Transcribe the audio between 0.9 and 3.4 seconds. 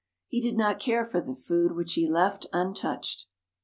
for the food which he left untouched.